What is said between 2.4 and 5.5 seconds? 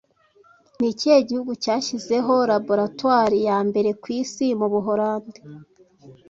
laboratoire ya mbere ku isi mu Buholandi